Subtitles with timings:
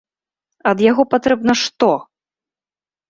[0.69, 1.91] Ад яго патрэбна што?